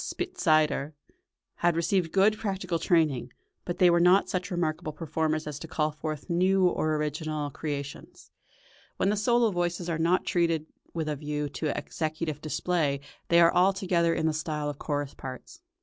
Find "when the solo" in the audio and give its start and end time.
8.97-9.51